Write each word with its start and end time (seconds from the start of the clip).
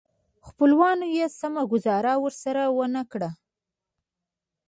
خپلوانو 0.47 1.05
یې 1.17 1.25
سمه 1.39 1.63
ګوزاره 1.71 2.13
ورسره 2.23 2.63
ونه 2.77 3.03
کړه. 3.11 3.29